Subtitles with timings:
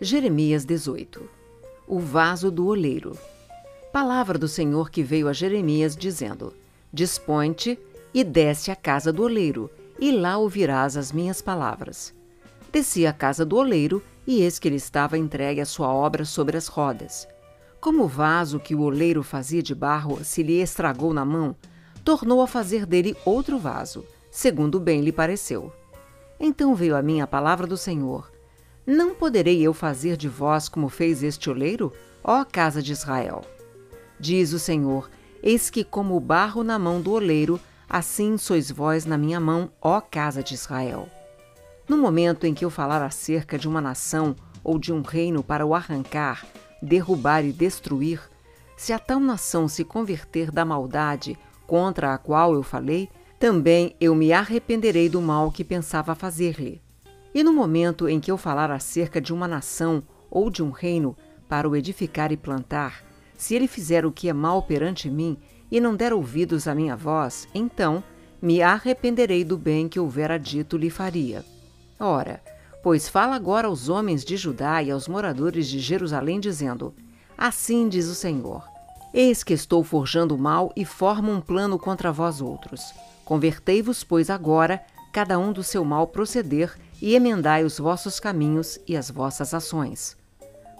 [0.00, 1.28] Jeremias 18
[1.84, 3.18] O vaso do oleiro.
[3.92, 6.54] Palavra do Senhor que veio a Jeremias, dizendo:
[6.92, 7.76] Dispõe-te
[8.14, 12.14] e desce à casa do oleiro, e lá ouvirás as minhas palavras.
[12.70, 16.56] Desci à casa do oleiro, e eis que ele estava entregue à sua obra sobre
[16.56, 17.26] as rodas.
[17.80, 21.56] Como o vaso que o oleiro fazia de barro se lhe estragou na mão,
[22.04, 25.72] tornou a fazer dele outro vaso, segundo bem lhe pareceu.
[26.38, 28.37] Então veio a mim a palavra do Senhor
[28.90, 31.92] não poderei eu fazer de vós como fez este oleiro,
[32.24, 33.44] ó casa de Israel?
[34.18, 35.10] Diz o Senhor:
[35.42, 39.70] Eis que, como o barro na mão do oleiro, assim sois vós na minha mão,
[39.82, 41.06] ó casa de Israel.
[41.86, 44.34] No momento em que eu falar acerca de uma nação
[44.64, 46.46] ou de um reino para o arrancar,
[46.82, 48.22] derrubar e destruir,
[48.74, 54.14] se a tal nação se converter da maldade contra a qual eu falei, também eu
[54.14, 56.80] me arrependerei do mal que pensava fazer-lhe.
[57.34, 61.16] E no momento em que eu falar acerca de uma nação ou de um reino
[61.48, 63.02] para o edificar e plantar,
[63.36, 65.36] se ele fizer o que é mal perante mim
[65.70, 68.02] e não der ouvidos à minha voz, então
[68.40, 71.44] me arrependerei do bem que houvera dito lhe faria.
[72.00, 72.42] Ora,
[72.82, 76.94] pois fala agora aos homens de Judá e aos moradores de Jerusalém, dizendo:
[77.36, 78.64] Assim diz o Senhor:
[79.12, 82.92] Eis que estou forjando mal e formo um plano contra vós outros.
[83.24, 84.82] Convertei-vos, pois, agora,
[85.12, 90.16] cada um do seu mal proceder, e emendai os vossos caminhos e as vossas ações.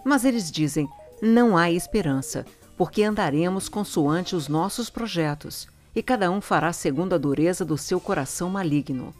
[0.03, 0.87] Mas eles dizem:
[1.21, 2.45] Não há esperança,
[2.77, 7.99] porque andaremos consoante os nossos projetos, e cada um fará segundo a dureza do seu
[7.99, 9.13] coração maligno.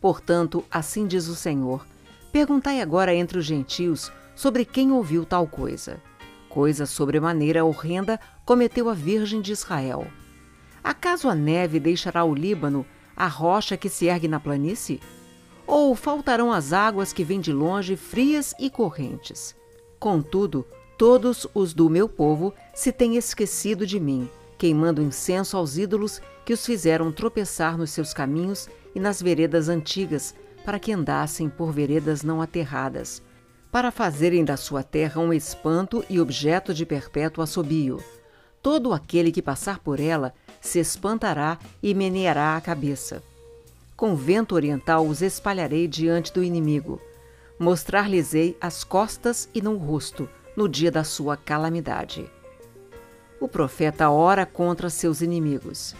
[0.00, 1.86] Portanto, assim diz o Senhor:
[2.32, 6.00] Perguntai agora entre os gentios sobre quem ouviu tal coisa.
[6.48, 10.06] Coisa sobremaneira horrenda cometeu a Virgem de Israel.
[10.82, 15.00] Acaso a neve deixará o Líbano, a rocha que se ergue na planície?
[15.70, 19.54] Ou faltarão as águas que vêm de longe, frias e correntes.
[20.00, 20.66] Contudo,
[20.98, 26.52] todos os do meu povo se têm esquecido de mim, queimando incenso aos ídolos que
[26.52, 32.24] os fizeram tropeçar nos seus caminhos e nas veredas antigas, para que andassem por veredas
[32.24, 33.22] não aterradas,
[33.70, 38.02] para fazerem da sua terra um espanto e objeto de perpétuo assobio.
[38.60, 43.22] Todo aquele que passar por ela se espantará e meneará a cabeça
[44.00, 46.98] com vento oriental os espalharei diante do inimigo.
[47.58, 52.24] Mostrar-lhes-ei as costas e não o rosto, no dia da sua calamidade.
[53.38, 55.94] O profeta ora contra seus inimigos.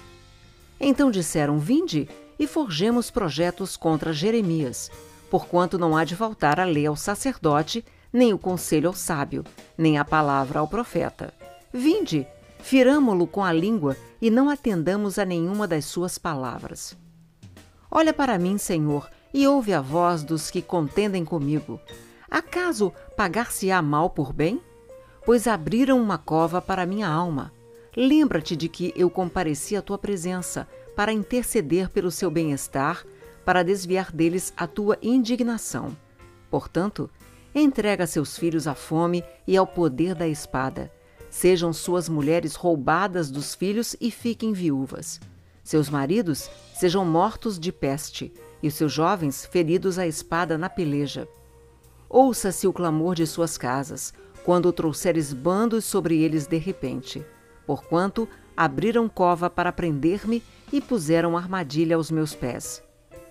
[0.81, 4.91] Então disseram: Vinde e forjemos projetos contra Jeremias,
[5.31, 9.45] porquanto não há de faltar a lei ao sacerdote, nem o conselho ao sábio,
[9.77, 11.35] nem a palavra ao profeta.
[11.71, 12.27] Vinde,
[12.61, 16.97] firamo-lo com a língua e não atendamos a nenhuma das suas palavras.
[17.91, 21.81] Olha para mim, Senhor, e ouve a voz dos que contendem comigo.
[22.31, 24.61] Acaso pagar-se-á mal por bem?
[25.25, 27.53] Pois abriram uma cova para minha alma.
[27.97, 33.05] Lembra-te de que eu compareci à tua presença para interceder pelo seu bem-estar,
[33.45, 35.97] para desviar deles a tua indignação.
[36.49, 37.11] Portanto,
[37.53, 40.93] entrega seus filhos à fome e ao poder da espada.
[41.29, 45.21] Sejam suas mulheres roubadas dos filhos e fiquem viúvas.
[45.71, 51.29] Seus maridos sejam mortos de peste, e os seus jovens feridos à espada na peleja.
[52.09, 54.13] Ouça-se o clamor de suas casas,
[54.45, 57.25] quando trouxeres bandos sobre eles de repente,
[57.65, 60.43] porquanto abriram cova para prender-me
[60.73, 62.83] e puseram armadilha aos meus pés.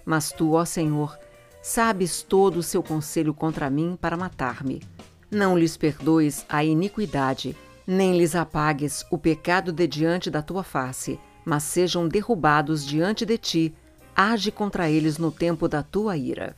[0.05, 1.19] Mas tu, ó Senhor,
[1.61, 4.81] sabes todo o seu conselho contra mim para matar-me.
[5.29, 7.53] Não lhes perdoes a iniquidade,
[7.85, 13.37] nem lhes apagues o pecado de diante da tua face, mas sejam derrubados diante de
[13.37, 13.75] ti,
[14.15, 16.55] age contra eles no tempo da tua ira.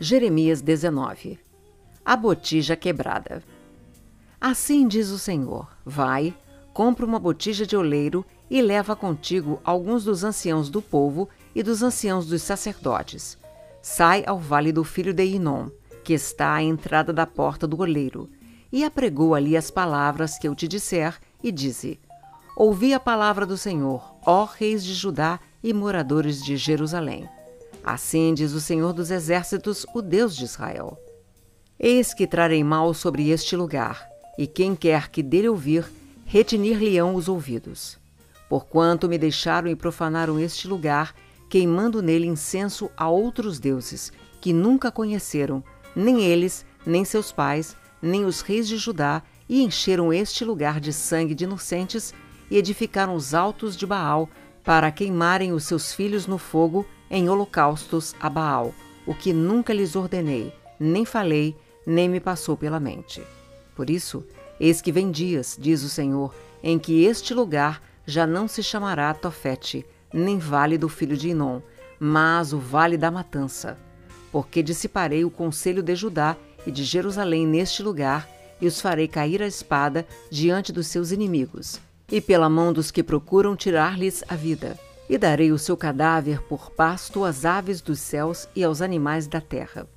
[0.00, 1.38] Jeremias 19
[2.04, 3.42] A botija quebrada.
[4.40, 6.34] Assim diz o Senhor: Vai,
[6.72, 11.82] compra uma botija de oleiro e leva contigo alguns dos anciãos do povo e dos
[11.82, 13.36] anciãos dos sacerdotes.
[13.82, 15.68] Sai ao vale do filho de Inom,
[16.04, 18.28] que está à entrada da porta do oleiro,
[18.70, 21.98] e apregou ali as palavras que eu te disser, e dize:
[22.60, 27.28] Ouvi a palavra do Senhor, ó reis de Judá e moradores de Jerusalém.
[27.84, 30.98] Assim diz o Senhor dos Exércitos, o Deus de Israel.
[31.78, 35.88] Eis que trarei mal sobre este lugar, e quem quer que dele ouvir,
[36.24, 37.96] retinir-lhe-ão os ouvidos.
[38.48, 41.14] Porquanto me deixaram e profanaram este lugar,
[41.48, 44.10] queimando nele incenso a outros deuses,
[44.40, 45.62] que nunca conheceram,
[45.94, 50.92] nem eles, nem seus pais, nem os reis de Judá, e encheram este lugar de
[50.92, 52.12] sangue de inocentes
[52.50, 54.28] e edificaram os altos de Baal
[54.64, 58.74] para queimarem os seus filhos no fogo em holocaustos a Baal,
[59.06, 61.56] o que nunca lhes ordenei, nem falei,
[61.86, 63.22] nem me passou pela mente.
[63.74, 64.24] Por isso,
[64.60, 69.14] eis que vem dias, diz o Senhor, em que este lugar já não se chamará
[69.14, 71.60] Tofete, nem Vale do Filho de Inom,
[71.98, 73.78] mas o Vale da Matança.
[74.30, 76.36] Porque dissiparei o conselho de Judá
[76.66, 78.28] e de Jerusalém neste lugar,
[78.60, 81.80] e os farei cair a espada diante dos seus inimigos,
[82.10, 84.78] e pela mão dos que procuram tirar-lhes a vida.
[85.08, 89.40] E darei o seu cadáver por pasto às aves dos céus e aos animais da
[89.40, 89.88] terra.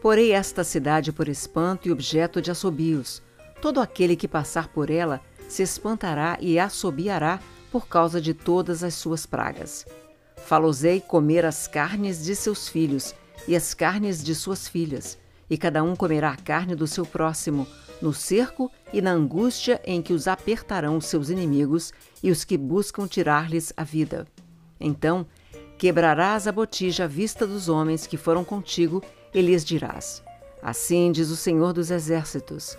[0.00, 3.22] Porei esta cidade por espanto e objeto de assobios.
[3.60, 7.38] Todo aquele que passar por ela se espantará e assobiará
[7.70, 9.86] por causa de todas as suas pragas.
[10.44, 13.14] Falosei comer as carnes de seus filhos
[13.46, 15.18] e as carnes de suas filhas,
[15.48, 17.66] e cada um comerá a carne do seu próximo,
[18.00, 21.92] no cerco e na angústia em que os apertarão seus inimigos
[22.22, 24.26] e os que buscam tirar-lhes a vida.
[24.80, 25.26] Então
[25.78, 29.02] quebrarás a botija à vista dos homens que foram contigo
[29.32, 30.22] e lhes dirás:
[30.62, 32.76] Assim diz o Senhor dos Exércitos: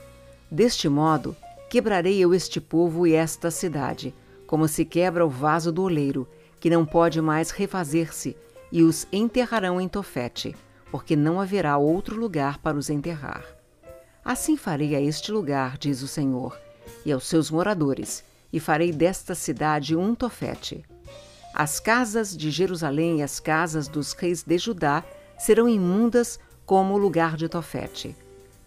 [0.50, 1.36] Deste modo
[1.70, 4.14] quebrarei eu este povo e esta cidade,
[4.46, 6.28] como se quebra o vaso do oleiro,
[6.60, 8.38] que não pode mais refazer-se,
[8.72, 10.56] e os enterrarão em Tofete,
[10.92, 13.44] porque não haverá outro lugar para os enterrar.
[14.24, 16.58] Assim farei a este lugar, diz o Senhor,
[17.06, 18.24] e aos seus moradores,
[18.54, 20.86] e farei desta cidade um Tofete.
[21.54, 25.04] As casas de Jerusalém e as casas dos reis de Judá
[25.38, 28.16] serão imundas como o lugar de Tofete.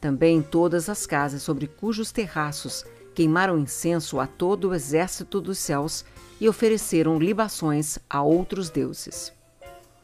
[0.00, 6.04] Também todas as casas sobre cujos terraços queimaram incenso a todo o exército dos céus
[6.38, 9.32] e ofereceram libações a outros deuses.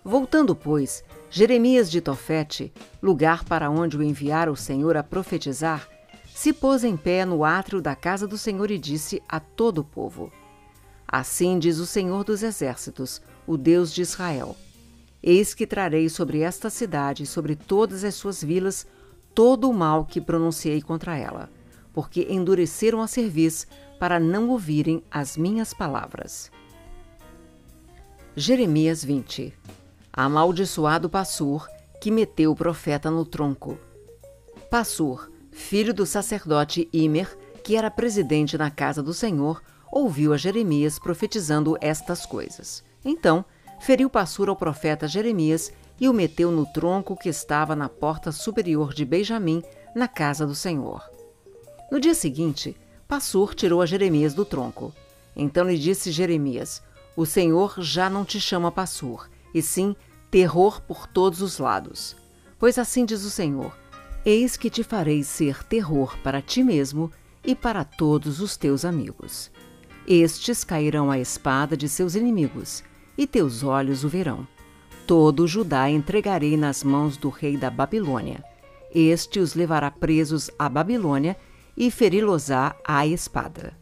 [0.02, 2.70] Voltando, pois, Jeremias de Tofete,
[3.02, 5.88] lugar para onde o enviara o Senhor a profetizar,
[6.34, 9.84] se pôs em pé no átrio da casa do Senhor e disse a todo o
[9.84, 10.30] povo:
[11.08, 14.54] Assim diz o Senhor dos Exércitos, o Deus de Israel:
[15.22, 18.86] Eis que trarei sobre esta cidade e sobre todas as suas vilas
[19.34, 21.48] todo o mal que pronunciei contra ela
[21.92, 23.66] porque endureceram a cerviz
[23.98, 26.50] para não ouvirem as minhas palavras.
[28.34, 29.52] Jeremias 20
[30.14, 31.66] Amaldiçoado Passur,
[31.98, 33.78] que meteu o profeta no tronco.
[34.70, 40.98] Passur, filho do sacerdote Imer, que era presidente na casa do Senhor, ouviu a Jeremias
[40.98, 42.84] profetizando estas coisas.
[43.02, 43.42] Então,
[43.80, 48.92] feriu Passur ao profeta Jeremias e o meteu no tronco que estava na porta superior
[48.92, 49.62] de Benjamim,
[49.94, 51.02] na casa do Senhor.
[51.90, 52.76] No dia seguinte,
[53.08, 54.92] Passur tirou a Jeremias do tronco.
[55.34, 56.82] Então lhe disse Jeremias:
[57.16, 59.94] O Senhor já não te chama Passur, e sim
[60.30, 62.16] terror por todos os lados.
[62.58, 63.76] Pois assim diz o Senhor:
[64.24, 67.10] Eis que te farei ser terror para ti mesmo
[67.44, 69.50] e para todos os teus amigos.
[70.06, 72.82] Estes cairão à espada de seus inimigos,
[73.16, 74.46] e teus olhos o verão.
[75.06, 78.42] Todo Judá entregarei nas mãos do rei da Babilônia.
[78.94, 81.36] Este os levará presos à Babilônia
[81.76, 83.76] e feri-los-á à espada.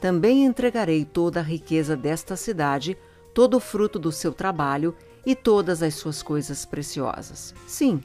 [0.00, 2.96] Também entregarei toda a riqueza desta cidade,
[3.34, 4.94] todo o fruto do seu trabalho
[5.24, 7.54] e todas as suas coisas preciosas.
[7.66, 8.02] Sim,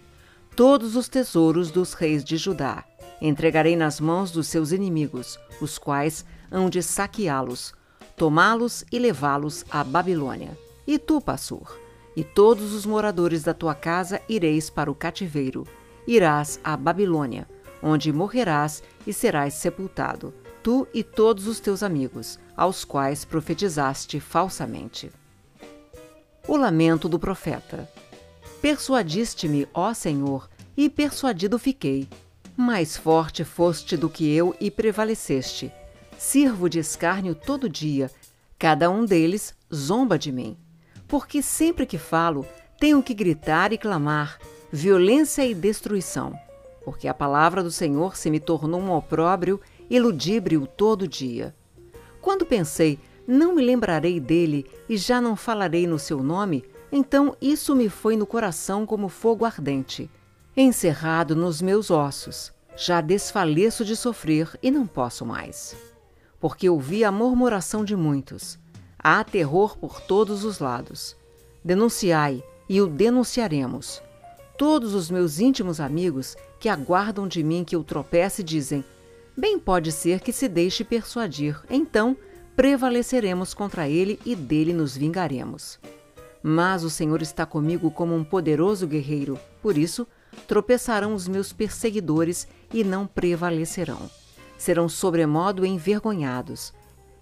[0.55, 2.83] todos os tesouros dos reis de Judá.
[3.21, 7.73] Entregarei nas mãos dos seus inimigos, os quais hão de saqueá-los,
[8.15, 10.57] tomá-los e levá-los à Babilônia.
[10.85, 11.79] E tu, Passur,
[12.15, 15.65] e todos os moradores da tua casa ireis para o cativeiro.
[16.07, 17.47] Irás à Babilônia,
[17.81, 25.11] onde morrerás e serás sepultado, tu e todos os teus amigos, aos quais profetizaste falsamente.
[26.47, 27.89] O lamento do profeta.
[28.61, 32.07] Persuadiste-me, ó Senhor, e persuadido fiquei.
[32.55, 35.71] Mais forte foste do que eu e prevaleceste.
[36.17, 38.09] Sirvo de escárnio todo dia,
[38.57, 40.57] cada um deles zomba de mim.
[41.07, 42.45] Porque sempre que falo,
[42.79, 44.39] tenho que gritar e clamar,
[44.71, 46.39] violência e destruição
[46.85, 49.59] porque a palavra do Senhor se me tornou um opróbrio
[49.89, 51.55] e ludíbrio todo dia.
[52.21, 57.75] Quando pensei, não me lembrarei dele e já não falarei no seu nome, então isso
[57.75, 60.09] me foi no coração como fogo ardente,
[60.55, 62.53] encerrado nos meus ossos.
[62.77, 65.75] Já desfaleço de sofrer e não posso mais.
[66.39, 68.59] Porque ouvi a murmuração de muitos.
[68.99, 71.15] Há terror por todos os lados.
[71.63, 74.01] Denunciai, e o denunciaremos.
[74.57, 78.83] Todos os meus íntimos amigos que aguardam de mim que eu tropece dizem:
[79.35, 82.15] Bem pode ser que se deixe persuadir, então
[82.55, 85.79] prevaleceremos contra ele e dele nos vingaremos.
[86.41, 90.07] Mas o Senhor está comigo como um poderoso guerreiro, por isso
[90.47, 94.09] tropeçarão os meus perseguidores e não prevalecerão.
[94.57, 96.73] Serão sobremodo envergonhados.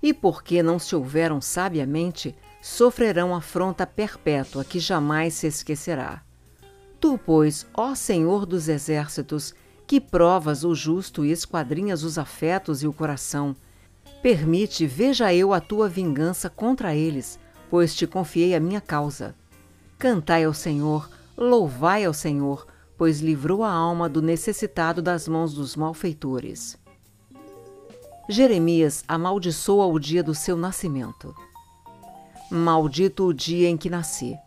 [0.02, 6.22] E porque não se houveram sabiamente, sofrerão afronta perpétua que jamais se esquecerá.
[7.00, 9.54] Tu, pois, ó Senhor dos exércitos,
[9.88, 13.56] que provas o justo e esquadrinhas os afetos e o coração,
[14.22, 19.36] permite, veja eu a tua vingança contra eles, pois te confiei a minha causa.
[19.98, 22.68] Cantai ao Senhor, louvai ao Senhor,
[22.98, 26.78] pois livrou a alma do necessitado das mãos dos malfeitores.
[28.30, 31.36] Jeremias amaldiçoa o dia do seu nascimento.
[32.50, 34.38] Maldito o dia em que nasci.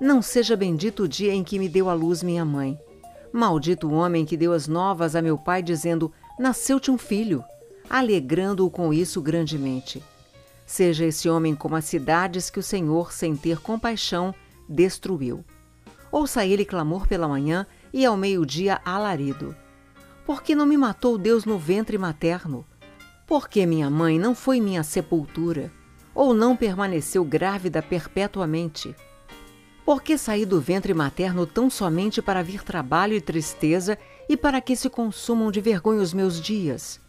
[0.00, 2.78] Não seja bendito o dia em que me deu a luz minha mãe.
[3.32, 7.42] Maldito o homem que deu as novas a meu pai, dizendo: Nasceu-te um filho,
[7.88, 10.02] alegrando-o com isso grandemente.
[10.64, 14.34] Seja esse homem como as cidades que o Senhor, sem ter compaixão,
[14.68, 15.44] destruiu.
[16.10, 19.54] Ouça ele clamor pela manhã e ao meio-dia alarido.
[20.24, 22.66] Por que não me matou Deus no ventre materno?
[23.26, 25.70] Por que minha mãe não foi minha sepultura?
[26.14, 28.94] Ou não permaneceu grávida perpetuamente?
[29.84, 33.96] Por que saí do ventre materno tão somente para vir trabalho e tristeza
[34.28, 37.00] e para que se consumam de vergonha os meus dias?